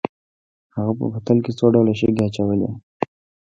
[0.75, 2.69] هغه په بوتل کې څو ډوله شګې اچولې.